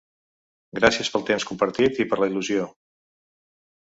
[0.77, 2.65] Gràcies pel temps compartit i per la il·lusió.